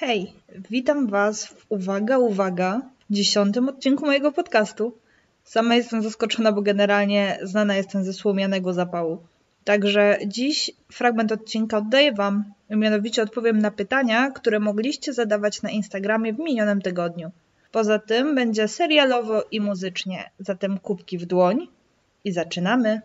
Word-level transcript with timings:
Hej, 0.00 0.32
witam 0.70 1.06
Was 1.06 1.46
w 1.46 1.66
Uwaga, 1.68 2.18
Uwaga, 2.18 2.82
dziesiątym 3.10 3.68
odcinku 3.68 4.06
mojego 4.06 4.32
podcastu. 4.32 4.98
Sama 5.44 5.74
jestem 5.74 6.02
zaskoczona, 6.02 6.52
bo 6.52 6.62
generalnie 6.62 7.38
znana 7.42 7.76
jestem 7.76 8.04
ze 8.04 8.12
słomianego 8.12 8.72
zapału. 8.72 9.18
Także 9.64 10.18
dziś 10.26 10.70
fragment 10.92 11.32
odcinka 11.32 11.78
oddaję 11.78 12.12
Wam, 12.12 12.44
mianowicie 12.70 13.22
odpowiem 13.22 13.58
na 13.58 13.70
pytania, 13.70 14.30
które 14.30 14.60
mogliście 14.60 15.12
zadawać 15.12 15.62
na 15.62 15.70
Instagramie 15.70 16.32
w 16.32 16.38
minionym 16.38 16.82
tygodniu. 16.82 17.30
Poza 17.72 17.98
tym 17.98 18.34
będzie 18.34 18.68
serialowo 18.68 19.42
i 19.50 19.60
muzycznie, 19.60 20.30
zatem 20.38 20.78
kubki 20.78 21.18
w 21.18 21.26
dłoń 21.26 21.68
i 22.24 22.32
zaczynamy. 22.32 23.00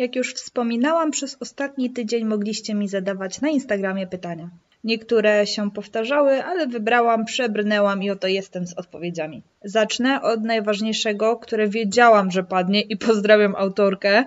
Jak 0.00 0.16
już 0.16 0.34
wspominałam, 0.34 1.10
przez 1.10 1.36
ostatni 1.40 1.90
tydzień 1.90 2.24
mogliście 2.24 2.74
mi 2.74 2.88
zadawać 2.88 3.40
na 3.40 3.48
Instagramie 3.48 4.06
pytania. 4.06 4.48
Niektóre 4.84 5.46
się 5.46 5.70
powtarzały, 5.70 6.44
ale 6.44 6.66
wybrałam, 6.66 7.24
przebrnęłam 7.24 8.02
i 8.02 8.10
oto 8.10 8.26
jestem 8.26 8.66
z 8.66 8.74
odpowiedziami. 8.78 9.42
Zacznę 9.64 10.22
od 10.22 10.44
najważniejszego, 10.44 11.36
które 11.36 11.68
wiedziałam, 11.68 12.30
że 12.30 12.44
padnie 12.44 12.80
i 12.80 12.96
pozdrawiam 12.96 13.54
autorkę. 13.56 14.24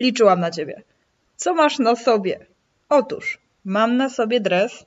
Liczyłam 0.00 0.40
na 0.40 0.50
ciebie. 0.50 0.82
Co 1.36 1.54
masz 1.54 1.78
na 1.78 1.96
sobie? 1.96 2.46
Otóż, 2.88 3.38
mam 3.64 3.96
na 3.96 4.08
sobie 4.08 4.40
dres, 4.40 4.86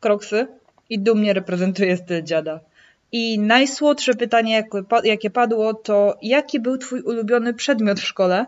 kroksy 0.00 0.46
i 0.90 0.98
dumnie 0.98 1.32
reprezentuję 1.32 1.96
styl 1.96 2.22
dziada. 2.22 2.60
I 3.12 3.38
najsłodsze 3.38 4.14
pytanie, 4.14 4.64
jakie 5.04 5.30
padło, 5.30 5.74
to 5.74 6.18
jaki 6.22 6.60
był 6.60 6.78
twój 6.78 7.00
ulubiony 7.02 7.54
przedmiot 7.54 8.00
w 8.00 8.04
szkole? 8.04 8.46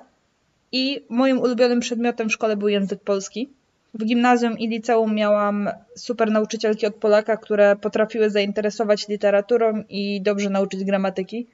I 0.72 1.04
moim 1.08 1.38
ulubionym 1.38 1.80
przedmiotem 1.80 2.28
w 2.28 2.32
szkole 2.32 2.56
był 2.56 2.68
język 2.68 3.00
polski. 3.00 3.48
W 3.94 4.04
gimnazjum 4.04 4.58
i 4.58 4.68
liceum 4.68 5.14
miałam 5.14 5.70
super 5.96 6.30
nauczycielki 6.30 6.86
od 6.86 6.94
Polaka, 6.94 7.36
które 7.36 7.76
potrafiły 7.76 8.30
zainteresować 8.30 9.08
literaturą 9.08 9.84
i 9.88 10.20
dobrze 10.20 10.50
nauczyć 10.50 10.84
gramatyki. 10.84 11.46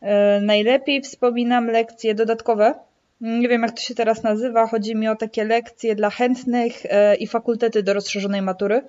E, 0.00 0.40
najlepiej 0.40 1.02
wspominam 1.02 1.66
lekcje 1.66 2.14
dodatkowe. 2.14 2.74
Nie 3.20 3.48
wiem, 3.48 3.62
jak 3.62 3.72
to 3.72 3.80
się 3.80 3.94
teraz 3.94 4.22
nazywa. 4.22 4.66
Chodzi 4.66 4.96
mi 4.96 5.08
o 5.08 5.16
takie 5.16 5.44
lekcje 5.44 5.94
dla 5.94 6.10
chętnych 6.10 6.72
e, 6.84 7.14
i 7.14 7.26
fakultety 7.26 7.82
do 7.82 7.92
rozszerzonej 7.92 8.42
matury. 8.42 8.82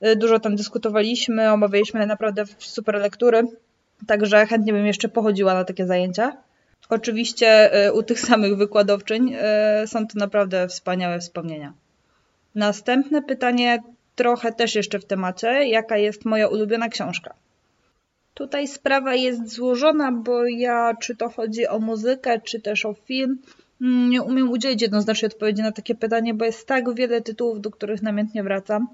E, 0.00 0.16
dużo 0.16 0.40
tam 0.40 0.56
dyskutowaliśmy, 0.56 1.52
omawialiśmy 1.52 2.06
naprawdę 2.06 2.44
super 2.58 2.94
lektury, 2.94 3.42
także 4.06 4.46
chętnie 4.46 4.72
bym 4.72 4.86
jeszcze 4.86 5.08
pochodziła 5.08 5.54
na 5.54 5.64
takie 5.64 5.86
zajęcia. 5.86 6.36
Oczywiście 6.88 7.72
e, 7.72 7.92
u 7.92 8.02
tych 8.02 8.20
samych 8.30 8.56
wykładowczyń 8.56 9.34
e, 9.34 9.86
są 9.86 10.06
to 10.06 10.18
naprawdę 10.18 10.68
wspaniałe 10.68 11.18
wspomnienia. 11.18 11.72
Następne 12.54 13.22
pytanie, 13.22 13.82
trochę 14.14 14.52
też 14.52 14.74
jeszcze 14.74 14.98
w 14.98 15.04
temacie. 15.04 15.48
Jaka 15.68 15.96
jest 15.96 16.24
moja 16.24 16.48
ulubiona 16.48 16.88
książka? 16.88 17.34
Tutaj 18.34 18.68
sprawa 18.68 19.14
jest 19.14 19.48
złożona, 19.48 20.12
bo 20.12 20.46
ja, 20.46 20.96
czy 21.00 21.16
to 21.16 21.28
chodzi 21.28 21.66
o 21.66 21.78
muzykę, 21.78 22.40
czy 22.40 22.60
też 22.60 22.86
o 22.86 22.94
film, 22.94 23.38
mm, 23.80 24.10
nie 24.10 24.22
umiem 24.22 24.50
udzielić 24.50 24.82
jednoznacznej 24.82 25.30
odpowiedzi 25.30 25.62
na 25.62 25.72
takie 25.72 25.94
pytanie, 25.94 26.34
bo 26.34 26.44
jest 26.44 26.66
tak 26.66 26.94
wiele 26.94 27.20
tytułów, 27.20 27.60
do 27.60 27.70
których 27.70 28.02
namiętnie 28.02 28.42
wracam. 28.42 28.88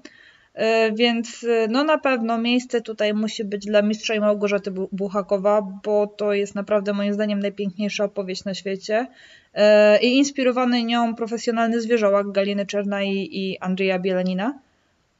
E, 0.53 0.91
więc 0.91 1.43
e, 1.43 1.67
no 1.67 1.83
na 1.83 1.97
pewno 1.97 2.37
miejsce 2.37 2.81
tutaj 2.81 3.13
musi 3.13 3.43
być 3.43 3.65
dla 3.65 3.81
mistrza 3.81 4.15
i 4.15 4.19
Małgorzaty 4.19 4.71
Buchakowa, 4.91 5.61
bo 5.83 6.07
to 6.07 6.33
jest 6.33 6.55
naprawdę 6.55 6.93
moim 6.93 7.13
zdaniem 7.13 7.39
najpiękniejsza 7.39 8.03
opowieść 8.03 8.45
na 8.45 8.53
świecie. 8.53 9.07
E, 9.53 9.99
I 10.01 10.17
inspirowany 10.17 10.83
nią 10.83 11.15
profesjonalny 11.15 11.81
zwierzołak 11.81 12.31
Galiny 12.31 12.65
Czernaj 12.65 13.07
i 13.31 13.57
Andrzeja 13.59 13.99
Bielanina. 13.99 14.59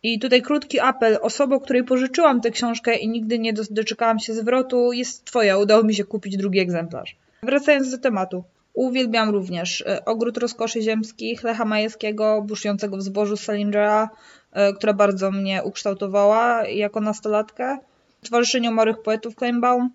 I 0.03 0.19
tutaj 0.19 0.41
krótki 0.41 0.79
apel. 0.79 1.17
Osobą, 1.21 1.59
której 1.59 1.83
pożyczyłam 1.83 2.41
tę 2.41 2.51
książkę 2.51 2.95
i 2.95 3.09
nigdy 3.09 3.39
nie 3.39 3.53
doczekałam 3.53 4.19
się 4.19 4.33
zwrotu, 4.33 4.93
jest 4.93 5.25
twoja. 5.25 5.57
Udało 5.57 5.83
mi 5.83 5.95
się 5.95 6.03
kupić 6.03 6.37
drugi 6.37 6.59
egzemplarz. 6.59 7.15
Wracając 7.43 7.91
do 7.91 7.97
tematu. 7.97 8.43
Uwielbiam 8.73 9.29
również 9.29 9.83
Ogród 10.05 10.37
Rozkoszy 10.37 10.81
Ziemskich 10.81 11.43
Lecha 11.43 11.65
Majewskiego, 11.65 12.41
Buszującego 12.41 12.97
w 12.97 13.01
zbożu 13.01 13.37
Salingera, 13.37 14.09
która 14.75 14.93
bardzo 14.93 15.31
mnie 15.31 15.63
ukształtowała 15.63 16.65
jako 16.65 17.01
nastolatkę. 17.01 17.77
Towarzyszenie 18.23 18.69
Umarłych 18.69 19.01
Poetów 19.01 19.35
Kleinbaum. 19.35 19.89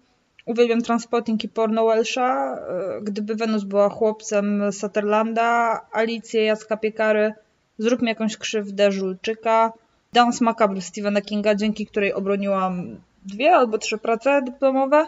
Uwielbiam 0.47 0.82
Transporting 0.82 1.44
i 1.44 1.48
Porno 1.48 1.87
Welsha. 1.87 2.56
E, 2.56 3.00
gdyby 3.03 3.34
Wenus 3.34 3.65
była 3.65 3.88
chłopcem 3.88 4.72
Sutherlanda, 4.72 5.81
Alicję 5.92 6.44
Jacka 6.44 6.76
Piekary, 6.76 7.34
Zrób 7.78 8.03
mi 8.03 8.09
jakąś 8.09 8.37
krzywdę 8.37 8.92
Żulczyka, 8.92 9.72
Dance 10.12 10.44
Macabre 10.44 10.81
Stephena 10.81 11.21
Kinga, 11.21 11.54
dzięki 11.54 11.86
której 11.86 12.12
obroniłam 12.12 12.97
dwie 13.26 13.56
albo 13.56 13.78
trzy 13.78 13.98
prace 13.98 14.42
dyplomowe 14.42 15.06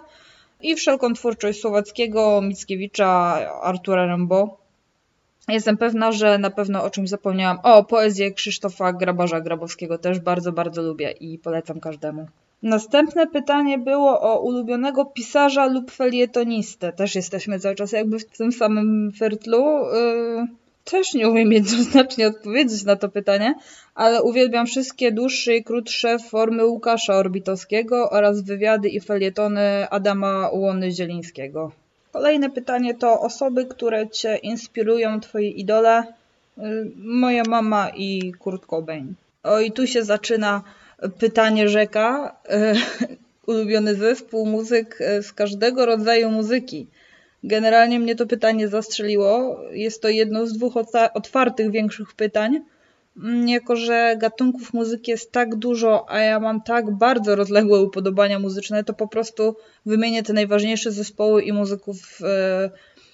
i 0.60 0.74
wszelką 0.76 1.12
twórczość 1.12 1.60
Słowackiego, 1.60 2.40
Mickiewicza, 2.42 3.08
Artura 3.62 4.06
Rimbaud. 4.06 4.50
Jestem 5.48 5.76
pewna, 5.76 6.12
że 6.12 6.38
na 6.38 6.50
pewno 6.50 6.84
o 6.84 6.90
czymś 6.90 7.08
zapomniałam. 7.08 7.58
O, 7.62 7.84
poezję 7.84 8.32
Krzysztofa 8.32 8.92
Grabarza 8.92 9.40
Grabowskiego 9.40 9.98
też 9.98 10.20
bardzo, 10.20 10.52
bardzo 10.52 10.82
lubię 10.82 11.10
i 11.10 11.38
polecam 11.38 11.80
każdemu. 11.80 12.26
Następne 12.62 13.26
pytanie 13.26 13.78
było 13.78 14.20
o 14.20 14.40
ulubionego 14.40 15.04
pisarza 15.04 15.66
lub 15.66 15.90
felietonistę. 15.90 16.92
Też 16.92 17.14
jesteśmy 17.14 17.60
cały 17.60 17.74
czas 17.74 17.92
jakby 17.92 18.18
w 18.18 18.24
tym 18.24 18.52
samym 18.52 19.12
fertlu. 19.18 19.62
Yy, 19.62 20.46
też 20.84 21.14
nie 21.14 21.28
umiem 21.28 21.52
jednoznacznie 21.52 22.26
odpowiedzieć 22.26 22.84
na 22.84 22.96
to 22.96 23.08
pytanie, 23.08 23.54
ale 23.94 24.22
uwielbiam 24.22 24.66
wszystkie 24.66 25.12
dłuższe 25.12 25.56
i 25.56 25.64
krótsze 25.64 26.18
formy 26.18 26.66
Łukasza 26.66 27.14
Orbitowskiego 27.14 28.10
oraz 28.10 28.42
wywiady 28.42 28.88
i 28.88 29.00
felietony 29.00 29.90
Adama 29.90 30.50
Łony-Zielińskiego. 30.52 31.70
Kolejne 32.16 32.50
pytanie 32.50 32.94
to 32.94 33.20
osoby, 33.20 33.66
które 33.66 34.08
Cię 34.08 34.36
inspirują, 34.36 35.20
Twoje 35.20 35.50
idole. 35.50 36.02
Y, 36.58 36.62
moja 36.96 37.42
mama 37.48 37.90
i 37.96 38.32
Kurt 38.32 38.66
Cobain. 38.66 39.14
O 39.42 39.60
i 39.60 39.72
tu 39.72 39.86
się 39.86 40.04
zaczyna 40.04 40.62
pytanie 41.18 41.68
rzeka. 41.68 42.36
Y, 42.50 43.06
ulubiony 43.50 43.94
zespół, 43.94 44.46
muzyk 44.46 45.00
y, 45.00 45.22
z 45.22 45.32
każdego 45.32 45.86
rodzaju 45.86 46.30
muzyki. 46.30 46.86
Generalnie 47.44 48.00
mnie 48.00 48.16
to 48.16 48.26
pytanie 48.26 48.68
zastrzeliło. 48.68 49.60
Jest 49.72 50.02
to 50.02 50.08
jedno 50.08 50.46
z 50.46 50.52
dwóch 50.52 50.74
otwartych 51.14 51.70
większych 51.70 52.14
pytań 52.14 52.60
jako 53.46 53.76
że 53.76 54.16
gatunków 54.18 54.72
muzyki 54.72 55.10
jest 55.10 55.32
tak 55.32 55.54
dużo, 55.54 56.10
a 56.10 56.20
ja 56.20 56.40
mam 56.40 56.62
tak 56.62 56.90
bardzo 56.90 57.36
rozległe 57.36 57.82
upodobania 57.82 58.38
muzyczne, 58.38 58.84
to 58.84 58.94
po 58.94 59.08
prostu 59.08 59.56
wymienię 59.86 60.22
te 60.22 60.32
najważniejsze 60.32 60.92
zespoły 60.92 61.42
i 61.42 61.52
muzyków 61.52 62.18
e, 62.22 62.70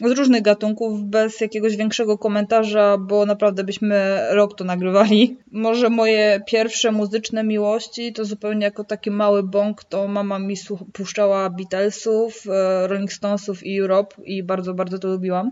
z 0.09 0.11
różnych 0.11 0.43
gatunków 0.43 1.05
bez 1.05 1.41
jakiegoś 1.41 1.77
większego 1.77 2.19
komentarza, 2.19 2.99
bo 2.99 3.27
naprawdę 3.27 3.65
byśmy 3.65 4.21
rok 4.31 4.57
to 4.57 4.65
nagrywali. 4.65 5.37
Może 5.53 5.91
moje 5.91 6.41
pierwsze 6.47 6.93
muzyczne 6.93 7.45
miłości 7.45 8.13
to 8.13 8.25
zupełnie 8.25 8.65
jako 8.65 8.85
taki 8.85 9.11
mały 9.11 9.43
bąk, 9.43 9.85
to 9.85 10.09
mama 10.09 10.39
mi 10.39 10.55
puszczała 10.93 11.51
Beatlesów, 11.51 12.45
e, 12.49 12.87
Rolling 12.87 13.13
Stonesów 13.13 13.67
i 13.67 13.81
Europe 13.81 14.17
i 14.25 14.43
bardzo, 14.43 14.75
bardzo 14.75 14.99
to 14.99 15.09
lubiłam. 15.09 15.51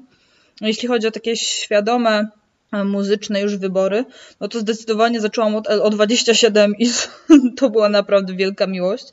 Jeśli 0.60 0.88
chodzi 0.88 1.06
o 1.06 1.10
takie 1.10 1.36
świadome 1.36 2.28
muzyczne 2.72 3.41
już 3.41 3.56
wybory, 3.56 4.04
no 4.41 4.48
to 4.48 4.60
zdecydowanie 4.60 5.20
zaczęłam 5.20 5.54
od 5.54 5.69
L27 5.69 6.72
i 6.78 6.91
to 7.58 7.70
była 7.70 7.88
naprawdę 7.88 8.34
wielka 8.34 8.66
miłość. 8.66 9.04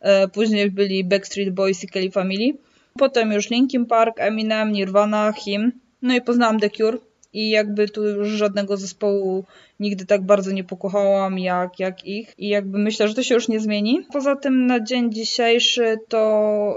E, 0.00 0.28
później 0.28 0.70
byli 0.70 1.04
Backstreet 1.04 1.50
Boys 1.54 1.84
i 1.84 1.88
Kelly 1.88 2.10
Family. 2.10 2.52
Potem 2.98 3.32
już 3.32 3.50
Linkin 3.50 3.86
Park, 3.86 4.20
Eminem, 4.20 4.72
Nirvana, 4.72 5.32
Him. 5.32 5.72
No 6.02 6.14
i 6.14 6.20
poznałam 6.20 6.60
The 6.60 6.70
Cure 6.70 6.98
i 7.32 7.50
jakby 7.50 7.88
tu 7.88 8.04
już 8.04 8.28
żadnego 8.28 8.76
zespołu 8.76 9.44
nigdy 9.80 10.06
tak 10.06 10.22
bardzo 10.22 10.52
nie 10.52 10.64
pokochałam 10.64 11.38
jak, 11.38 11.78
jak 11.78 12.04
ich 12.04 12.34
i 12.38 12.48
jakby 12.48 12.78
myślę, 12.78 13.08
że 13.08 13.14
to 13.14 13.22
się 13.22 13.34
już 13.34 13.48
nie 13.48 13.60
zmieni. 13.60 14.06
Poza 14.12 14.36
tym 14.36 14.66
na 14.66 14.80
dzień 14.80 15.12
dzisiejszy 15.12 15.98
to 16.08 16.74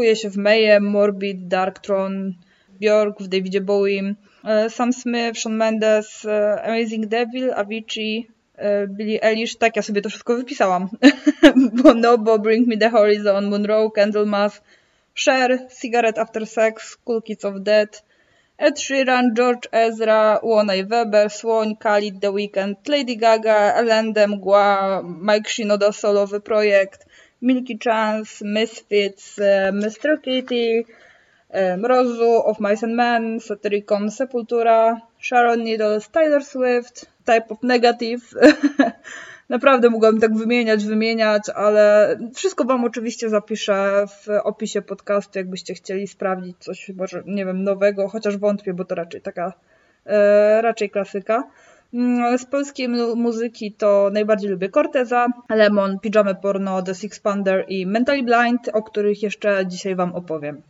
yy, 0.00 0.16
się 0.16 0.30
w 0.30 0.36
Mayhem, 0.36 0.84
Morbid, 0.84 1.48
Darktron, 1.48 2.34
Björk, 2.80 3.20
w 3.20 3.28
Davidzie 3.28 3.60
Bowie, 3.60 4.14
E, 4.44 4.70
Sam 4.70 4.92
Smith, 4.92 5.38
Shawn 5.38 5.56
Mendes, 5.56 6.24
e, 6.24 6.62
Amazing 6.62 7.06
Devil, 7.06 7.52
Avicii, 7.54 8.28
e, 8.56 8.86
Billie 8.86 9.24
Eilish, 9.24 9.56
tak 9.56 9.76
ja 9.76 9.82
sobie 9.82 10.02
to 10.02 10.08
wszystko 10.08 10.36
wypisałam. 10.36 10.88
Bonobo, 11.82 12.38
Bring 12.38 12.68
Me 12.68 12.76
The 12.76 12.90
Horizon, 12.90 13.50
Monroe, 13.50 13.90
Candlemas, 13.90 14.62
Cher, 15.14 15.58
Cigarette 15.80 16.20
After 16.20 16.46
Sex, 16.46 16.96
Cool 17.04 17.22
Kids 17.22 17.44
of 17.44 17.54
Death, 17.60 18.02
Ed 18.58 18.80
Sheeran, 18.80 19.34
George 19.36 19.68
Ezra, 19.72 20.40
Łona 20.42 20.72
Weber, 20.86 21.30
Słoń, 21.30 21.76
Khalid, 21.76 22.20
The 22.20 22.32
Weeknd, 22.32 22.88
Lady 22.88 23.16
Gaga, 23.16 23.72
Elende, 23.72 24.26
Mgła, 24.28 25.02
Mike 25.02 25.50
Shinoda 25.50 25.92
solowy 25.92 26.40
projekt, 26.40 27.06
Milky 27.42 27.78
Chance, 27.78 28.44
Misfits, 28.44 29.38
Mr. 29.72 30.22
Kitty, 30.22 30.84
Mrozu, 31.78 32.32
Of 32.44 32.60
Mice 32.60 32.86
and 32.86 32.94
Men, 32.94 33.40
Satyricon 33.40 34.10
Sepultura, 34.10 35.00
Sharon 35.22 35.64
Needles, 35.64 36.08
Taylor 36.08 36.44
Swift, 36.44 37.06
Type 37.24 37.48
of 37.48 37.62
Negative. 37.62 38.20
Naprawdę 39.48 39.90
mogłabym 39.90 40.20
tak 40.20 40.34
wymieniać, 40.34 40.84
wymieniać, 40.84 41.42
ale 41.54 42.16
wszystko 42.34 42.64
Wam 42.64 42.84
oczywiście 42.84 43.28
zapiszę 43.28 44.06
w 44.06 44.28
opisie 44.44 44.82
podcastu, 44.82 45.38
jakbyście 45.38 45.74
chcieli 45.74 46.06
sprawdzić 46.06 46.56
coś, 46.58 46.90
może 46.96 47.22
nie 47.26 47.46
wiem, 47.46 47.64
nowego, 47.64 48.08
chociaż 48.08 48.36
wątpię, 48.36 48.74
bo 48.74 48.84
to 48.84 48.94
raczej 48.94 49.20
taka, 49.20 49.52
e, 50.06 50.62
raczej 50.62 50.90
klasyka. 50.90 51.44
Mm, 51.94 52.38
z 52.38 52.46
polskiej 52.46 52.88
muzyki 53.16 53.72
to 53.72 54.10
najbardziej 54.12 54.50
lubię 54.50 54.68
Corteza, 54.68 55.26
Lemon, 55.48 55.98
Pijamy 55.98 56.34
Porno, 56.34 56.82
The 56.82 56.94
Six 56.94 57.20
Pander 57.20 57.64
i 57.68 57.86
Mentally 57.86 58.22
Blind, 58.22 58.68
o 58.72 58.82
których 58.82 59.22
jeszcze 59.22 59.66
dzisiaj 59.66 59.94
Wam 59.94 60.14
opowiem. 60.14 60.62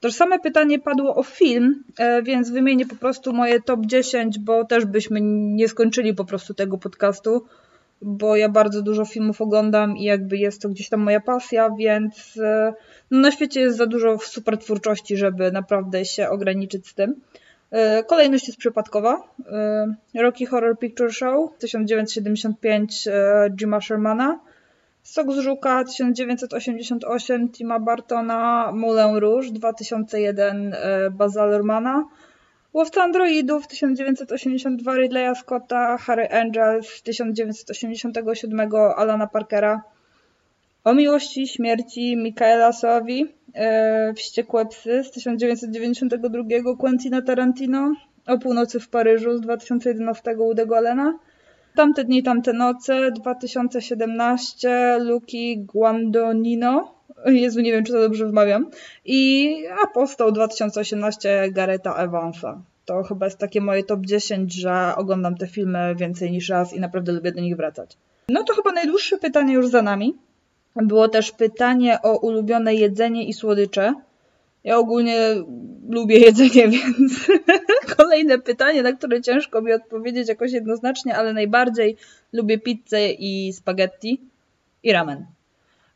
Tożsame 0.00 0.38
pytanie 0.38 0.78
padło 0.78 1.14
o 1.14 1.22
film, 1.22 1.84
e, 1.98 2.22
więc 2.22 2.50
wymienię 2.50 2.86
po 2.86 2.96
prostu 2.96 3.32
moje 3.32 3.60
top 3.60 3.86
10, 3.86 4.38
bo 4.38 4.64
też 4.64 4.84
byśmy 4.84 5.20
nie 5.20 5.68
skończyli 5.68 6.14
po 6.14 6.24
prostu 6.24 6.54
tego 6.54 6.78
podcastu, 6.78 7.44
bo 8.02 8.36
ja 8.36 8.48
bardzo 8.48 8.82
dużo 8.82 9.04
filmów 9.04 9.40
oglądam 9.40 9.96
i 9.96 10.04
jakby 10.04 10.36
jest 10.36 10.62
to 10.62 10.68
gdzieś 10.68 10.88
tam 10.88 11.00
moja 11.00 11.20
pasja, 11.20 11.70
więc 11.78 12.38
e, 12.42 12.72
no 13.10 13.18
na 13.18 13.30
świecie 13.30 13.60
jest 13.60 13.76
za 13.76 13.86
dużo 13.86 14.18
super 14.18 14.58
twórczości, 14.58 15.16
żeby 15.16 15.52
naprawdę 15.52 16.04
się 16.04 16.28
ograniczyć 16.28 16.88
z 16.88 16.94
tym. 16.94 17.14
E, 17.70 18.04
kolejność 18.04 18.46
jest 18.46 18.58
przypadkowa. 18.58 19.22
Rocky 20.14 20.46
Horror 20.46 20.78
Picture 20.78 21.12
Show 21.12 21.58
1975 21.58 23.08
Jima 23.56 23.80
Shermana. 23.80 24.40
Sok 25.02 25.32
z 25.32 25.38
Żuka 25.38 25.84
1988 25.84 27.48
Tima 27.48 27.78
Bartona, 27.78 28.72
Moulin 28.72 29.16
Rouge 29.16 29.50
2001 29.52 30.74
Baza 31.10 31.46
Lermana, 31.46 32.04
Łowca 32.74 33.02
Androidów 33.02 33.66
1982 33.66 34.96
Ridleya 34.96 35.34
Scotta, 35.34 35.98
Harry 35.98 36.28
Angels 36.28 37.02
1987 37.02 38.70
Alana 38.96 39.26
Parkera, 39.26 39.82
O 40.84 40.94
miłości 40.94 41.46
śmierci 41.46 42.16
Michaela 42.16 42.72
Soavi, 42.72 43.26
e, 43.54 44.14
Wściekłe 44.14 44.66
psy 44.66 45.04
z 45.04 45.10
1992 45.10 46.76
Quentina 46.76 47.22
Tarantino, 47.22 47.94
O 48.26 48.38
północy 48.38 48.80
w 48.80 48.88
Paryżu 48.88 49.36
z 49.38 49.40
2011 49.40 50.36
Udego 50.38 50.76
Allena, 50.76 51.18
Tamte 51.80 52.04
dni, 52.04 52.22
tamte 52.22 52.52
noce, 52.52 53.10
2017, 53.10 54.98
Luki 55.00 55.58
Guandonino, 55.58 56.94
Jezu, 57.26 57.60
nie 57.60 57.72
wiem, 57.72 57.84
czy 57.84 57.92
to 57.92 58.00
dobrze 58.00 58.26
wymawiam, 58.26 58.70
i 59.04 59.54
Apostoł 59.84 60.32
2018 60.32 61.48
Gareta 61.52 61.94
Evansa. 61.94 62.62
To 62.84 63.02
chyba 63.02 63.26
jest 63.26 63.38
takie 63.38 63.60
moje 63.60 63.84
top 63.84 64.00
10, 64.00 64.54
że 64.54 64.92
oglądam 64.96 65.36
te 65.36 65.46
filmy 65.46 65.94
więcej 65.94 66.30
niż 66.30 66.48
raz 66.48 66.72
i 66.72 66.80
naprawdę 66.80 67.12
lubię 67.12 67.32
do 67.32 67.40
nich 67.40 67.56
wracać. 67.56 67.96
No 68.28 68.44
to 68.44 68.54
chyba 68.54 68.72
najdłuższe 68.72 69.18
pytanie 69.18 69.54
już 69.54 69.68
za 69.68 69.82
nami. 69.82 70.16
Było 70.76 71.08
też 71.08 71.32
pytanie 71.32 72.02
o 72.02 72.18
ulubione 72.18 72.74
jedzenie 72.74 73.24
i 73.24 73.32
słodycze. 73.32 73.94
Ja 74.64 74.78
ogólnie 74.78 75.18
lubię 75.88 76.18
jedzenie, 76.18 76.68
więc 76.74 77.28
kolejne 77.96 78.38
pytanie, 78.38 78.82
na 78.82 78.92
które 78.92 79.20
ciężko 79.20 79.62
mi 79.62 79.72
odpowiedzieć 79.72 80.28
jakoś 80.28 80.52
jednoznacznie, 80.52 81.16
ale 81.16 81.32
najbardziej 81.32 81.96
lubię 82.32 82.58
pizzę 82.58 83.10
i 83.12 83.52
spaghetti 83.52 84.20
i 84.82 84.92
ramen. 84.92 85.26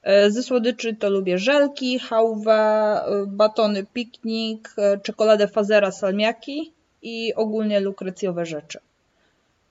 E, 0.05 0.31
ze 0.31 0.43
słodyczy 0.43 0.97
to 0.97 1.11
lubię 1.11 1.39
żelki, 1.39 1.99
hałwę, 1.99 2.53
e, 2.53 3.27
batony 3.27 3.87
piknik, 3.95 4.75
e, 4.79 4.99
czekoladę 4.99 5.49
fazera 5.49 5.91
salmiaki 5.91 6.73
i 7.03 7.35
ogólnie 7.35 7.81
lukrecjowe 7.81 8.47
rzeczy. 8.47 8.79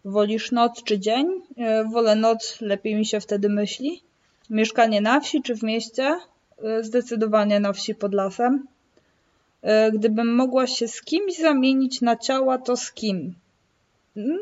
Wolisz 0.05 0.51
noc 0.51 0.83
czy 0.83 0.99
dzień? 0.99 1.27
Wolę 1.91 2.15
noc, 2.15 2.57
lepiej 2.61 2.95
mi 2.95 3.05
się 3.05 3.19
wtedy 3.19 3.49
myśli. 3.49 4.01
Mieszkanie 4.49 5.01
na 5.01 5.19
wsi 5.19 5.41
czy 5.41 5.55
w 5.55 5.63
mieście? 5.63 6.17
Zdecydowanie 6.81 7.59
na 7.59 7.73
wsi 7.73 7.95
pod 7.95 8.13
lasem. 8.13 8.67
E, 9.63 9.91
gdybym 9.91 10.35
mogła 10.35 10.67
się 10.67 10.87
z 10.87 11.01
kimś 11.01 11.37
zamienić 11.37 12.01
na 12.01 12.15
ciała, 12.15 12.57
to 12.57 12.77
z 12.77 12.91
kim? 12.91 13.35
Mm, 14.17 14.37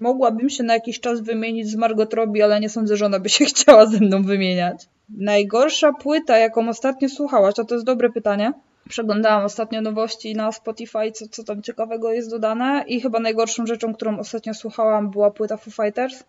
mogłabym 0.00 0.50
się 0.50 0.62
na 0.62 0.74
jakiś 0.74 1.00
czas 1.00 1.20
wymienić 1.20 1.68
z 1.68 1.74
Margot 1.74 2.14
Robbie, 2.14 2.44
ale 2.44 2.60
nie 2.60 2.68
sądzę, 2.68 2.96
że 2.96 3.06
ona 3.06 3.18
by 3.18 3.28
się 3.28 3.44
chciała 3.54 3.86
ze 3.86 3.98
mną 3.98 4.22
wymieniać. 4.22 4.86
Najgorsza 5.08 5.92
płyta, 5.92 6.38
jaką 6.38 6.68
ostatnio 6.68 7.08
słuchałaś, 7.08 7.54
to 7.54 7.64
to 7.64 7.74
jest 7.74 7.86
dobre 7.86 8.10
pytanie. 8.10 8.52
Przeglądałam 8.88 9.44
ostatnio 9.44 9.80
nowości 9.80 10.34
na 10.34 10.52
Spotify, 10.52 11.12
co, 11.12 11.28
co 11.28 11.44
tam 11.44 11.62
ciekawego 11.62 12.12
jest 12.12 12.30
dodane 12.30 12.84
i 12.86 13.00
chyba 13.00 13.20
najgorszą 13.20 13.66
rzeczą, 13.66 13.94
którą 13.94 14.18
ostatnio 14.18 14.54
słuchałam 14.54 15.10
była 15.10 15.30
płyta 15.30 15.56
Foo 15.56 15.70
Fighters. 15.70 16.24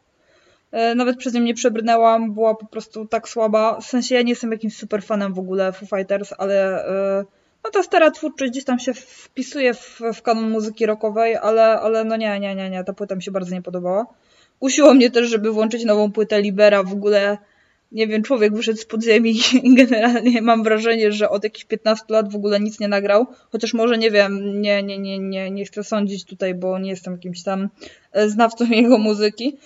E, 0.72 0.96
nawet 0.96 1.18
przez 1.18 1.34
nią 1.34 1.42
nie 1.42 1.54
przebrnęłam, 1.54 2.34
była 2.34 2.56
po 2.56 2.66
prostu 2.66 3.06
tak 3.06 3.30
słaba. 3.30 3.80
W 3.80 3.86
sensie 3.86 4.16
ja 4.16 4.22
nie 4.22 4.30
jestem 4.30 4.52
jakimś 4.52 4.78
super 4.78 5.04
fanem 5.04 5.34
w 5.34 5.40
ogóle 5.40 5.72
Foo 5.72 5.86
Fighters, 5.86 6.34
ale... 6.38 6.86
Yy 7.20 7.41
no 7.64 7.70
ta 7.72 7.84
stara 7.84 8.12
twórczość 8.12 8.52
gdzieś 8.52 8.66
tam 8.66 8.80
się 8.80 8.94
wpisuje 8.94 9.74
w, 9.74 10.02
w 10.14 10.22
kanon 10.22 10.50
muzyki 10.50 10.86
rockowej, 10.86 11.36
ale, 11.36 11.64
ale 11.64 12.04
no 12.04 12.18
nie, 12.18 12.40
nie, 12.40 12.56
nie, 12.56 12.70
nie, 12.70 12.84
ta 12.84 12.94
płyta 12.94 13.16
mi 13.16 13.24
się 13.24 13.32
bardzo 13.32 13.56
nie 13.56 13.62
podobała. 13.62 14.06
Kusiło 14.60 14.94
mnie 14.94 15.12
też, 15.12 15.30
żeby 15.30 15.52
włączyć 15.52 15.86
nową 15.86 16.12
płytę 16.12 16.42
Libera, 16.42 16.84
w 16.84 16.94
ogóle 16.94 17.38
nie 17.92 18.08
wiem, 18.08 18.24
człowiek 18.24 18.56
wyszedł 18.56 18.80
z 18.80 18.86
podziemi 18.86 19.40
i 19.64 19.76
generalnie 19.76 20.42
mam 20.42 20.64
wrażenie, 20.64 21.12
że 21.12 21.30
od 21.30 21.44
jakichś 21.44 21.66
15 21.66 22.06
lat 22.10 22.32
w 22.32 22.36
ogóle 22.36 22.60
nic 22.60 22.80
nie 22.80 22.88
nagrał, 22.88 23.28
chociaż 23.52 23.74
może 23.74 23.98
nie 23.98 24.12
wiem, 24.12 24.62
nie, 24.62 24.84
nie, 24.84 24.98
nie, 24.98 25.20
nie, 25.20 25.52
nie 25.52 25.66
chcę 25.66 25.84
sądzić 25.84 26.26
tutaj, 26.26 26.56
bo 26.56 26.80
nie 26.80 26.90
jestem 26.90 27.14
jakimś 27.14 27.44
tam 27.44 27.70
e, 28.12 28.30
znawcą 28.30 28.66
jego 28.82 28.98
muzyki, 28.98 29.58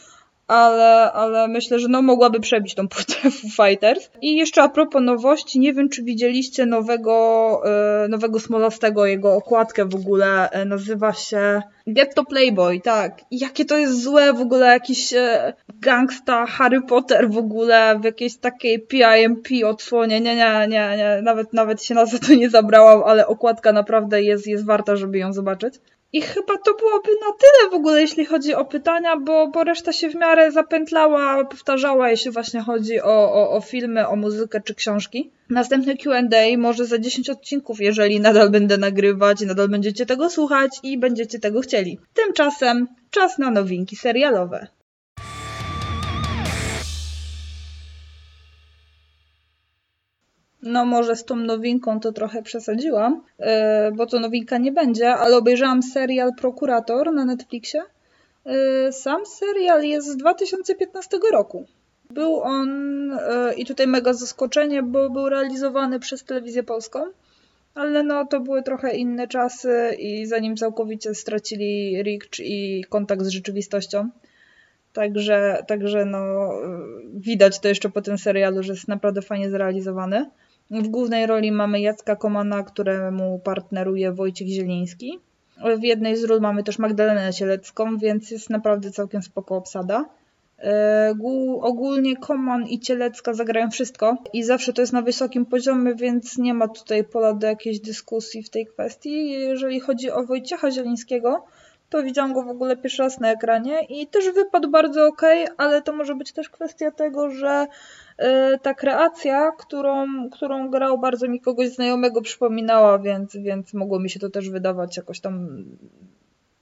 ale, 0.48 1.12
ale 1.12 1.48
myślę, 1.48 1.80
że 1.80 1.88
no 1.88 2.02
mogłaby 2.02 2.40
przebić 2.40 2.76
tą 2.76 2.88
płytę 2.88 3.14
Foo 3.32 3.66
Fighters. 3.66 4.10
I 4.22 4.36
jeszcze 4.36 4.64
a 4.64 4.70
propos 4.70 5.02
nowości, 5.02 5.60
nie 5.60 5.74
wiem 5.74 5.90
czy 5.90 6.04
widzieliście 6.04 6.66
nowego, 6.66 7.62
e, 8.04 8.08
nowego 8.08 8.40
Smolastego, 8.40 9.06
jego 9.06 9.36
okładkę 9.36 9.86
w 9.86 9.96
ogóle, 9.96 10.50
e, 10.50 10.66
nazywa 10.66 11.14
się 11.14 11.62
Get 11.88 12.16
to 12.16 12.26
Playboy, 12.26 12.82
tak. 12.82 13.22
Jakie 13.32 13.66
to 13.66 13.78
jest 13.78 14.04
złe 14.04 14.34
w 14.34 14.42
ogóle, 14.42 14.68
jakiś 14.68 15.14
e, 15.14 15.54
gangsta 15.82 16.46
Harry 16.46 16.82
Potter 16.82 17.30
w 17.30 17.38
ogóle 17.38 18.00
w 18.00 18.04
jakiejś 18.04 18.38
takiej 18.38 18.80
PIMP 18.80 19.48
odsłonie, 19.66 20.22
nie, 20.22 20.36
nie, 20.36 20.68
nie, 20.70 20.98
nie, 20.98 21.20
nawet, 21.24 21.54
nawet 21.54 21.84
się 21.84 21.96
na 21.96 22.06
to 22.06 22.34
nie 22.36 22.50
zabrałam, 22.50 23.04
ale 23.06 23.28
okładka 23.28 23.72
naprawdę 23.72 24.24
jest, 24.24 24.48
jest 24.48 24.66
warta, 24.66 24.96
żeby 24.96 25.18
ją 25.18 25.34
zobaczyć. 25.34 25.76
I 26.14 26.22
chyba 26.22 26.58
to 26.66 26.74
byłoby 26.74 27.10
na 27.10 27.32
tyle 27.32 27.72
w 27.72 27.74
ogóle, 27.74 28.02
jeśli 28.02 28.26
chodzi 28.26 28.56
o 28.56 28.66
pytania, 28.66 29.18
bo, 29.18 29.48
bo 29.48 29.64
reszta 29.64 29.94
się 29.94 30.10
w 30.10 30.16
miarę 30.16 30.52
zapętlała, 30.52 31.46
powtarzała, 31.46 32.10
jeśli 32.10 32.32
właśnie 32.32 32.62
chodzi 32.62 33.02
o, 33.02 33.34
o, 33.34 33.52
o 33.52 33.62
filmy, 33.62 34.08
o 34.08 34.16
muzykę 34.16 34.62
czy 34.62 34.76
książki. 34.76 35.32
Następny 35.50 35.98
QA 35.98 36.22
może 36.58 36.86
za 36.86 37.00
10 37.00 37.30
odcinków, 37.30 37.82
jeżeli 37.82 38.20
nadal 38.20 38.50
będę 38.50 38.78
nagrywać, 38.78 39.42
nadal 39.42 39.70
będziecie 39.70 40.06
tego 40.06 40.30
słuchać 40.30 40.80
i 40.84 40.98
będziecie 40.98 41.40
tego 41.40 41.62
chcieli. 41.62 42.00
Tymczasem 42.14 42.88
czas 43.10 43.38
na 43.38 43.52
nowinki 43.52 43.96
serialowe. 43.96 44.68
No 50.66 50.86
może 50.86 51.16
z 51.16 51.26
tą 51.26 51.36
nowinką 51.36 52.00
to 52.00 52.12
trochę 52.12 52.42
przesadziłam, 52.42 53.22
e, 53.40 53.92
bo 53.92 54.06
to 54.06 54.20
nowinka 54.20 54.58
nie 54.58 54.72
będzie, 54.72 55.14
ale 55.14 55.38
obejrzałam 55.38 55.84
serial 55.84 56.32
Prokurator 56.36 57.14
na 57.14 57.26
Netflixie. 57.26 57.82
E, 58.46 58.92
sam 58.92 59.26
serial 59.26 59.84
jest 59.84 60.08
z 60.08 60.18
2015 60.18 61.18
roku. 61.32 61.66
Był 62.10 62.42
on, 62.42 62.70
e, 63.12 63.54
i 63.58 63.66
tutaj 63.66 63.88
mega 63.88 64.14
zaskoczenie, 64.14 64.84
bo 64.84 65.10
był 65.10 65.30
realizowany 65.30 66.00
przez 66.00 66.24
telewizję 66.24 66.64
polską, 66.64 67.00
ale 67.76 68.04
no 68.04 68.26
to 68.26 68.40
były 68.40 68.64
trochę 68.64 68.96
inne 68.96 69.28
czasy 69.28 69.96
i 70.00 70.26
zanim 70.26 70.58
całkowicie 70.58 71.16
stracili 71.16 72.04
Ricz 72.04 72.40
i 72.40 72.86
kontakt 72.90 73.24
z 73.24 73.28
rzeczywistością. 73.28 74.10
Także, 74.94 75.64
także 75.68 76.06
no, 76.06 76.52
widać 77.14 77.60
to 77.60 77.68
jeszcze 77.68 77.90
po 77.90 78.02
tym 78.02 78.18
serialu, 78.18 78.64
że 78.64 78.74
jest 78.74 78.88
naprawdę 78.88 79.22
fajnie 79.22 79.50
zrealizowany. 79.50 80.26
W 80.72 80.88
głównej 80.88 81.26
roli 81.26 81.52
mamy 81.52 81.82
Jacka 81.82 82.16
Komana, 82.16 82.64
któremu 82.64 83.40
partneruje 83.40 84.12
Wojciech 84.12 84.48
Zieliński. 84.48 85.20
W 85.80 85.84
jednej 85.84 86.18
z 86.18 86.24
ról 86.24 86.42
mamy 86.42 86.64
też 86.64 86.80
Magdalenę 86.80 87.34
Cielecką, 87.34 87.98
więc 87.98 88.32
jest 88.32 88.50
naprawdę 88.50 88.92
całkiem 88.92 89.24
spoko 89.24 89.56
obsada. 89.56 90.06
E, 90.60 91.14
ogólnie 91.62 92.18
Koman 92.18 92.68
i 92.68 92.80
Cielecka 92.80 93.34
zagrają 93.34 93.70
wszystko 93.70 94.18
i 94.34 94.44
zawsze 94.44 94.74
to 94.74 94.82
jest 94.82 94.94
na 94.94 95.02
wysokim 95.02 95.46
poziomie, 95.46 95.96
więc 95.96 96.38
nie 96.38 96.54
ma 96.54 96.68
tutaj 96.68 97.04
pola 97.04 97.34
do 97.34 97.48
jakiejś 97.48 97.80
dyskusji 97.80 98.44
w 98.44 98.50
tej 98.50 98.66
kwestii. 98.66 99.32
Jeżeli 99.32 99.80
chodzi 99.80 100.12
o 100.12 100.24
Wojciecha 100.24 100.72
Zielińskiego, 100.72 101.46
to 101.96 102.04
widziałam 102.04 102.34
go 102.34 102.44
w 102.44 102.50
ogóle 102.50 102.78
pierwszy 102.78 103.04
raz 103.04 103.20
na 103.20 103.32
ekranie 103.32 103.84
i 103.90 104.08
też 104.08 104.30
wypadł 104.30 104.70
bardzo 104.70 105.08
ok, 105.08 105.22
ale 105.58 105.82
to 105.82 105.94
może 105.94 106.16
być 106.16 106.32
też 106.32 106.50
kwestia 106.50 106.92
tego, 106.92 107.30
że 107.30 107.68
y, 108.20 108.26
ta 108.62 108.74
kreacja, 108.74 109.52
którą, 109.52 110.06
którą 110.30 110.70
grał, 110.70 110.98
bardzo 110.98 111.28
mi 111.28 111.42
kogoś 111.42 111.70
znajomego 111.70 112.22
przypominała, 112.22 113.00
więc, 113.00 113.38
więc 113.38 113.74
mogło 113.74 114.00
mi 114.00 114.10
się 114.10 114.20
to 114.20 114.30
też 114.30 114.50
wydawać 114.50 114.98
jakoś 114.98 115.20
tam 115.20 115.66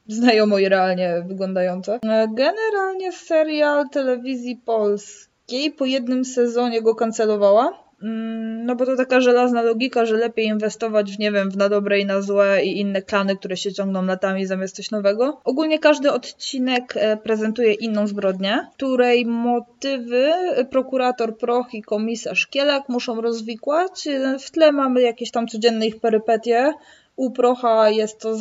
znajomo 0.07 0.59
i 0.59 0.69
realnie 0.69 1.23
wyglądające. 1.27 1.99
Generalnie 2.33 3.11
serial 3.11 3.89
telewizji 3.89 4.61
polskiej 4.65 5.71
po 5.71 5.85
jednym 5.85 6.25
sezonie 6.25 6.81
go 6.81 6.95
kancelowała. 6.95 7.82
Mm, 8.03 8.65
no 8.65 8.75
bo 8.75 8.85
to 8.85 8.95
taka 8.95 9.21
żelazna 9.21 9.61
logika, 9.61 10.05
że 10.05 10.15
lepiej 10.15 10.45
inwestować 10.45 11.15
w, 11.15 11.19
nie 11.19 11.31
wiem, 11.31 11.51
w 11.51 11.57
na 11.57 11.69
dobre 11.69 11.99
i 11.99 12.05
na 12.05 12.21
złe 12.21 12.65
i 12.65 12.79
inne 12.79 13.01
klany, 13.01 13.35
które 13.35 13.57
się 13.57 13.73
ciągną 13.73 14.05
latami 14.05 14.45
zamiast 14.45 14.75
coś 14.75 14.91
nowego. 14.91 15.41
Ogólnie 15.43 15.79
każdy 15.79 16.11
odcinek 16.11 16.93
e, 16.95 17.17
prezentuje 17.17 17.73
inną 17.73 18.07
zbrodnię, 18.07 18.67
której 18.73 19.25
motywy 19.25 20.31
prokurator 20.71 21.37
Proch 21.37 21.73
i 21.73 21.81
komisarz 21.81 22.47
Kielak 22.47 22.89
muszą 22.89 23.21
rozwikłać. 23.21 24.07
W 24.39 24.51
tle 24.51 24.71
mamy 24.71 25.01
jakieś 25.01 25.31
tam 25.31 25.47
codzienne 25.47 25.87
ich 25.87 25.99
perypetie, 25.99 26.73
u 27.15 27.31
Procha 27.31 27.89
jest 27.89 28.19
to 28.19 28.37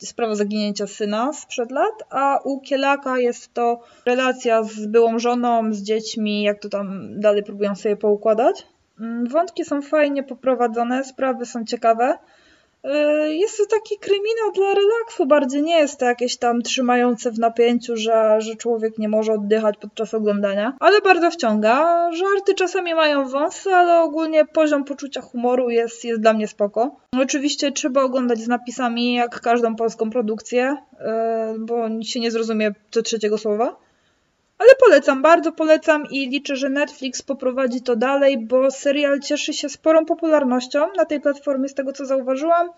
sprawa 0.00 0.34
zaginięcia 0.34 0.86
syna 0.86 1.32
sprzed 1.32 1.70
lat, 1.70 2.02
a 2.10 2.38
u 2.44 2.60
Kielaka 2.60 3.18
jest 3.18 3.54
to 3.54 3.80
relacja 4.06 4.62
z 4.62 4.86
byłą 4.86 5.18
żoną, 5.18 5.74
z 5.74 5.82
dziećmi, 5.82 6.42
jak 6.42 6.60
to 6.60 6.68
tam 6.68 7.20
dalej 7.20 7.42
próbują 7.42 7.74
sobie 7.74 7.96
poukładać. 7.96 8.66
Mm, 9.02 9.26
wątki 9.26 9.64
są 9.64 9.82
fajnie 9.82 10.22
poprowadzone, 10.22 11.04
sprawy 11.04 11.46
są 11.46 11.64
ciekawe. 11.64 12.18
Y, 12.84 13.34
jest 13.34 13.58
to 13.58 13.66
taki 13.66 13.98
kryminał 13.98 14.52
dla 14.54 14.74
relaksu, 14.74 15.26
bardziej 15.26 15.62
nie 15.62 15.78
jest 15.78 15.98
to 15.98 16.04
jakieś 16.04 16.36
tam 16.36 16.62
trzymające 16.62 17.30
w 17.30 17.38
napięciu, 17.38 17.96
że, 17.96 18.36
że 18.40 18.56
człowiek 18.56 18.98
nie 18.98 19.08
może 19.08 19.32
oddychać 19.32 19.76
podczas 19.76 20.14
oglądania, 20.14 20.76
ale 20.80 21.00
bardzo 21.00 21.30
wciąga. 21.30 22.08
Żarty 22.12 22.54
czasami 22.54 22.94
mają 22.94 23.28
wąsy, 23.28 23.70
ale 23.74 24.00
ogólnie 24.00 24.44
poziom 24.44 24.84
poczucia 24.84 25.20
humoru 25.20 25.70
jest, 25.70 26.04
jest 26.04 26.20
dla 26.20 26.32
mnie 26.32 26.48
spoko. 26.48 26.96
Oczywiście 27.18 27.72
trzeba 27.72 28.02
oglądać 28.02 28.38
z 28.38 28.48
napisami, 28.48 29.14
jak 29.14 29.40
każdą 29.40 29.76
polską 29.76 30.10
produkcję, 30.10 30.76
y, 30.92 31.58
bo 31.58 32.02
się 32.02 32.20
nie 32.20 32.30
zrozumie 32.30 32.74
co 32.90 33.02
trzeciego 33.02 33.38
słowa. 33.38 33.76
Ale 34.62 34.74
polecam, 34.80 35.22
bardzo 35.22 35.52
polecam 35.52 36.06
i 36.10 36.28
liczę, 36.28 36.56
że 36.56 36.68
Netflix 36.68 37.22
poprowadzi 37.22 37.82
to 37.82 37.96
dalej, 37.96 38.46
bo 38.46 38.70
serial 38.70 39.20
cieszy 39.20 39.52
się 39.52 39.68
sporą 39.68 40.04
popularnością 40.04 40.92
na 40.96 41.04
tej 41.04 41.20
platformie, 41.20 41.68
z 41.68 41.74
tego 41.74 41.92
co 41.92 42.06
zauważyłam. 42.06 42.68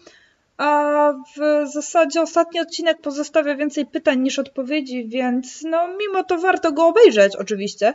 A 0.57 1.13
w 1.37 1.69
zasadzie 1.73 2.23
ostatni 2.23 2.61
odcinek 2.61 3.01
pozostawia 3.01 3.57
więcej 3.57 3.87
pytań 3.87 4.21
niż 4.21 4.39
odpowiedzi, 4.39 5.09
więc 5.09 5.63
no 5.63 5.89
mimo 5.89 6.25
to 6.25 6.39
warto 6.39 6.73
go 6.73 6.87
obejrzeć 6.87 7.37
oczywiście. 7.37 7.95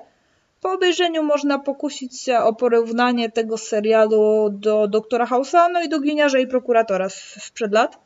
Po 0.61 0.71
obejrzeniu 0.71 1.23
można 1.23 1.59
pokusić 1.59 2.21
się 2.21 2.39
o 2.39 2.53
porównanie 2.53 3.31
tego 3.31 3.57
serialu 3.57 4.49
do 4.51 4.87
Doktora 4.87 5.25
House'a, 5.25 5.71
no 5.73 5.81
i 5.81 5.89
do 5.89 5.99
Gliniarza 5.99 6.39
i 6.39 6.47
Prokuratora 6.47 7.09
sprzed 7.09 7.73
lat. 7.73 7.99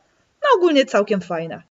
No 0.43 0.57
ogólnie 0.57 0.85
całkiem 0.85 1.21
fajne. 1.21 1.72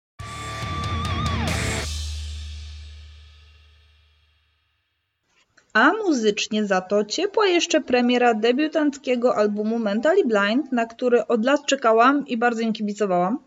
A 5.74 5.94
muzycznie 5.94 6.66
za 6.66 6.82
to 6.82 7.06
ciepła 7.06 7.48
jeszcze 7.48 7.82
premiera 7.82 8.34
debiutanckiego 8.34 9.36
albumu 9.36 9.80
Mentally 9.80 10.26
Blind, 10.26 10.72
na 10.72 10.86
który 10.86 11.28
od 11.28 11.46
lat 11.46 11.66
czekałam 11.66 12.28
i 12.28 12.38
bardzo 12.38 12.62
im 12.62 12.74
kibicowałam. 12.74 13.40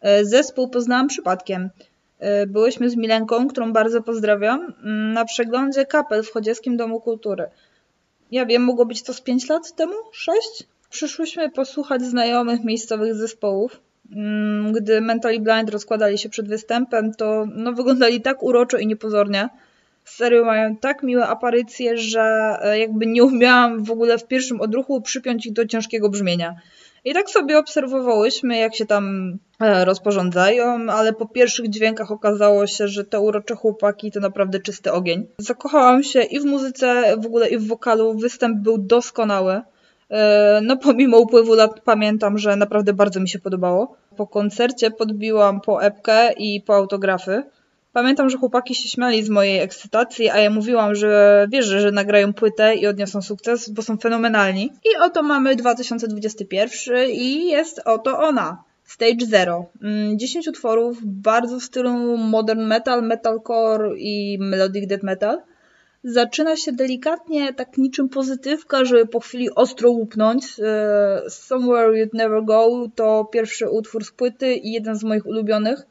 E, 0.00 0.24
zespół 0.24 0.68
poznałam 0.68 1.08
przypadkiem. 1.08 1.70
E, 2.18 2.46
byłyśmy 2.46 2.90
z 2.90 2.96
Milenką, 2.96 3.48
którą 3.48 3.72
bardzo 3.72 4.02
pozdrawiam, 4.02 4.74
mm, 4.84 5.12
na 5.12 5.24
przeglądzie 5.24 5.86
kapel 5.86 6.22
w 6.22 6.32
Chodzieskim 6.32 6.76
Domu 6.76 7.00
Kultury. 7.00 7.46
Ja 8.30 8.46
wiem, 8.46 8.62
mogło 8.62 8.86
być 8.86 9.02
to 9.02 9.14
z 9.14 9.20
5 9.20 9.48
lat 9.48 9.74
temu? 9.76 9.94
6? 10.12 10.38
Przyszłyśmy 10.90 11.50
posłuchać 11.50 12.02
znajomych 12.02 12.64
miejscowych 12.64 13.14
zespołów. 13.14 13.80
Mm, 14.16 14.72
gdy 14.72 15.00
Mentally 15.00 15.40
Blind 15.40 15.70
rozkładali 15.70 16.18
się 16.18 16.28
przed 16.28 16.48
występem, 16.48 17.14
to 17.14 17.46
no, 17.54 17.72
wyglądali 17.72 18.20
tak 18.20 18.42
uroczo 18.42 18.78
i 18.78 18.86
niepozornie 18.86 19.48
serio 20.04 20.44
mają 20.44 20.76
tak 20.76 21.02
miłe 21.02 21.26
aparycje, 21.26 21.98
że 21.98 22.56
e, 22.62 22.78
jakby 22.78 23.06
nie 23.06 23.24
umiałam 23.24 23.84
w 23.84 23.90
ogóle 23.90 24.18
w 24.18 24.26
pierwszym 24.26 24.60
odruchu 24.60 25.00
przypiąć 25.00 25.46
ich 25.46 25.52
do 25.52 25.66
ciężkiego 25.66 26.08
brzmienia. 26.08 26.56
I 27.04 27.14
tak 27.14 27.30
sobie 27.30 27.58
obserwowałyśmy, 27.58 28.58
jak 28.58 28.74
się 28.74 28.86
tam 28.86 29.36
e, 29.60 29.84
rozporządzają, 29.84 30.90
ale 30.90 31.12
po 31.12 31.26
pierwszych 31.26 31.70
dźwiękach 31.70 32.10
okazało 32.10 32.66
się, 32.66 32.88
że 32.88 33.04
te 33.04 33.20
urocze 33.20 33.54
chłopaki 33.54 34.12
to 34.12 34.20
naprawdę 34.20 34.60
czysty 34.60 34.92
ogień. 34.92 35.26
Zakochałam 35.38 36.02
się 36.02 36.22
i 36.22 36.40
w 36.40 36.44
muzyce, 36.44 37.16
w 37.18 37.26
ogóle 37.26 37.48
i 37.48 37.58
w 37.58 37.66
wokalu. 37.66 38.14
Występ 38.14 38.58
był 38.58 38.78
doskonały. 38.78 39.60
E, 40.10 40.60
no 40.62 40.76
pomimo 40.76 41.18
upływu 41.18 41.54
lat 41.54 41.80
pamiętam, 41.80 42.38
że 42.38 42.56
naprawdę 42.56 42.92
bardzo 42.92 43.20
mi 43.20 43.28
się 43.28 43.38
podobało. 43.38 43.96
Po 44.16 44.26
koncercie 44.26 44.90
podbiłam 44.90 45.60
po 45.60 45.82
epkę 45.82 46.32
i 46.32 46.60
po 46.60 46.74
autografy. 46.74 47.42
Pamiętam, 47.92 48.30
że 48.30 48.38
chłopaki 48.38 48.74
się 48.74 48.88
śmiali 48.88 49.22
z 49.22 49.28
mojej 49.28 49.58
ekscytacji, 49.58 50.30
a 50.30 50.38
ja 50.38 50.50
mówiłam, 50.50 50.94
że 50.94 51.46
wierzę, 51.50 51.80
że 51.80 51.90
nagrają 51.90 52.32
płytę 52.32 52.74
i 52.74 52.86
odniosą 52.86 53.22
sukces, 53.22 53.70
bo 53.70 53.82
są 53.82 53.96
fenomenalni. 53.96 54.72
I 54.84 54.96
oto 55.00 55.22
mamy 55.22 55.56
2021 55.56 57.10
i 57.10 57.48
jest 57.48 57.80
oto 57.84 58.18
ona. 58.18 58.64
Stage 58.84 59.26
Zero. 59.26 59.66
10 60.16 60.46
mm, 60.46 60.54
utworów, 60.54 60.98
bardzo 61.04 61.58
w 61.58 61.62
stylu 61.62 62.16
modern 62.16 62.62
metal, 62.62 63.02
metalcore 63.02 63.98
i 63.98 64.38
melodic 64.40 64.86
death 64.86 65.02
metal. 65.02 65.42
Zaczyna 66.04 66.56
się 66.56 66.72
delikatnie, 66.72 67.54
tak 67.54 67.78
niczym 67.78 68.08
pozytywka, 68.08 68.84
żeby 68.84 69.06
po 69.06 69.20
chwili 69.20 69.54
ostro 69.54 69.90
łupnąć. 69.90 70.44
E, 70.60 71.30
Somewhere 71.30 71.92
You'd 71.92 72.10
Never 72.12 72.44
Go 72.44 72.88
to 72.94 73.24
pierwszy 73.24 73.70
utwór 73.70 74.04
z 74.04 74.10
płyty 74.10 74.54
i 74.54 74.72
jeden 74.72 74.96
z 74.96 75.04
moich 75.04 75.26
ulubionych 75.26 75.86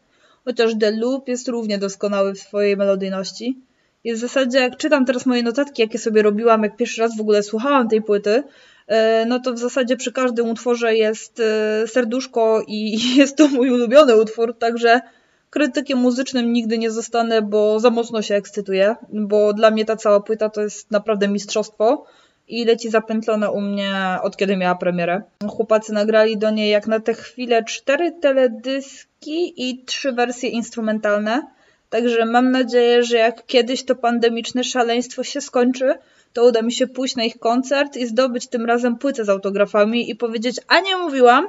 chociaż 0.46 0.72
The 0.80 0.92
Loop 0.92 1.28
jest 1.28 1.48
równie 1.48 1.78
doskonały 1.78 2.34
w 2.34 2.40
swojej 2.40 2.78
melodyjności. 2.78 3.58
I 4.04 4.14
w 4.14 4.18
zasadzie 4.18 4.60
jak 4.60 4.78
czytam 4.78 5.06
teraz 5.06 5.26
moje 5.26 5.44
notatki, 5.44 5.82
jakie 5.82 6.00
sobie 6.00 6.22
robiłam, 6.22 6.64
jak 6.64 6.78
pierwszy 6.78 7.02
raz 7.02 7.18
w 7.18 7.22
ogóle 7.22 7.44
słuchałam 7.44 7.90
tej 7.90 8.02
płyty, 8.02 8.44
e, 8.88 9.26
no 9.26 9.40
to 9.40 9.54
w 9.54 9.60
zasadzie 9.60 9.98
przy 9.98 10.12
każdym 10.12 10.50
utworze 10.50 10.96
jest 10.96 11.40
e, 11.40 11.88
serduszko 11.88 12.64
i 12.68 13.00
jest 13.18 13.38
to 13.38 13.48
mój 13.48 13.70
ulubiony 13.70 14.16
utwór, 14.16 14.58
także 14.58 15.02
krytykiem 15.50 16.00
muzycznym 16.00 16.54
nigdy 16.54 16.78
nie 16.78 16.92
zostanę, 16.92 17.42
bo 17.42 17.80
za 17.80 17.90
mocno 17.90 18.22
się 18.22 18.36
ekscytuję, 18.36 18.96
bo 19.10 19.54
dla 19.54 19.72
mnie 19.72 19.86
ta 19.86 19.96
cała 19.96 20.20
płyta 20.20 20.50
to 20.50 20.62
jest 20.62 20.92
naprawdę 20.92 21.28
mistrzostwo 21.28 22.06
i 22.52 22.66
leci 22.66 22.90
zapętlona 22.90 23.50
u 23.50 23.62
mnie 23.62 24.18
od 24.22 24.38
kiedy 24.38 24.58
miała 24.58 24.76
premierę. 24.76 25.22
Chłopacy 25.50 25.94
nagrali 25.94 26.38
do 26.38 26.52
niej 26.52 26.72
jak 26.72 26.88
na 26.88 27.00
tę 27.00 27.14
chwilę 27.14 27.64
cztery 27.64 28.12
teledyski 28.22 29.70
i 29.70 29.86
trzy 29.86 30.12
wersje 30.12 30.50
instrumentalne. 30.50 31.42
Także 31.90 32.26
mam 32.26 32.52
nadzieję, 32.52 33.04
że 33.04 33.18
jak 33.18 33.46
kiedyś 33.46 33.84
to 33.84 33.96
pandemiczne 33.96 34.64
szaleństwo 34.64 35.24
się 35.24 35.42
skończy, 35.42 35.94
to 36.34 36.46
uda 36.46 36.62
mi 36.62 36.72
się 36.72 36.88
pójść 36.88 37.16
na 37.16 37.24
ich 37.24 37.40
koncert 37.40 37.98
i 37.98 38.08
zdobyć 38.08 38.48
tym 38.48 38.66
razem 38.66 38.98
płytę 38.98 39.26
z 39.26 39.30
autografami 39.30 40.10
i 40.10 40.16
powiedzieć, 40.16 40.60
a 40.68 40.80
nie 40.80 40.98
mówiłam. 40.98 41.48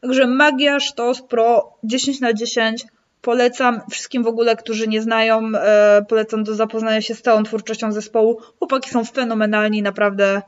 Także 0.00 0.26
Magia 0.26 0.80
Sztos 0.80 1.22
Pro 1.22 1.72
10 1.84 2.20
na 2.20 2.32
10 2.32 2.86
Polecam 3.26 3.80
wszystkim 3.90 4.22
w 4.22 4.26
ogóle, 4.26 4.56
którzy 4.56 4.88
nie 4.88 5.02
znają, 5.02 5.40
e, 5.54 6.04
polecam 6.08 6.44
do 6.44 6.54
zapoznania 6.54 7.00
się 7.00 7.14
z 7.14 7.22
całą 7.22 7.42
twórczością 7.42 7.92
zespołu. 7.92 8.40
Chłopaki 8.58 8.90
są 8.90 9.04
fenomenalni, 9.04 9.82
naprawdę 9.82 10.42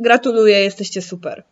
gratuluję, 0.00 0.60
jesteście 0.60 1.02
super. 1.02 1.44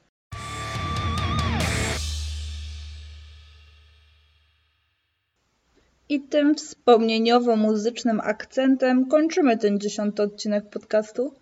I 6.09 6.21
tym 6.21 6.55
wspomnieniowo-muzycznym 6.55 8.21
akcentem 8.23 9.09
kończymy 9.09 9.59
ten 9.59 9.81
dziesiąty 9.81 10.23
odcinek 10.23 10.71
podcastu. 10.71 11.35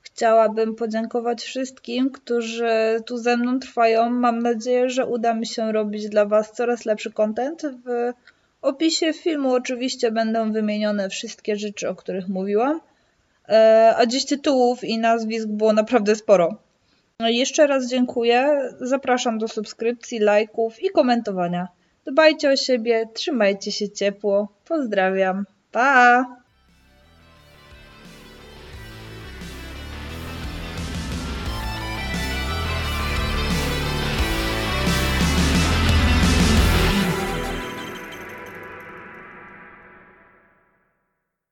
Chciałabym 0.00 0.74
podziękować 0.74 1.42
wszystkim, 1.42 2.10
którzy 2.10 3.02
tu 3.06 3.18
ze 3.18 3.36
mną 3.36 3.58
trwają. 3.58 4.10
Mam 4.10 4.38
nadzieję, 4.38 4.90
że 4.90 5.06
uda 5.06 5.34
mi 5.34 5.46
się 5.46 5.72
robić 5.72 6.08
dla 6.08 6.26
Was 6.26 6.52
coraz 6.52 6.84
lepszy 6.84 7.12
content 7.12 7.62
w 7.62 8.12
opisie 8.62 9.12
filmu 9.12 9.52
oczywiście 9.52 10.10
będą 10.10 10.52
wymienione 10.52 11.08
wszystkie 11.08 11.56
rzeczy, 11.56 11.88
o 11.88 11.94
których 11.94 12.28
mówiłam, 12.28 12.80
e, 13.48 13.94
a 13.96 14.06
dziś 14.06 14.24
tytułów 14.26 14.84
i 14.84 14.98
nazwisk 14.98 15.48
było 15.48 15.72
naprawdę 15.72 16.16
sporo. 16.16 16.56
Jeszcze 17.20 17.66
raz 17.66 17.86
dziękuję, 17.86 18.58
zapraszam 18.80 19.38
do 19.38 19.48
subskrypcji, 19.48 20.18
lajków 20.18 20.82
i 20.82 20.90
komentowania. 20.90 21.68
Dbajcie 22.06 22.50
o 22.50 22.56
siebie, 22.56 23.08
trzymajcie 23.14 23.72
się 23.72 23.90
ciepło, 23.90 24.48
pozdrawiam, 24.64 25.44
pa! 25.72 26.37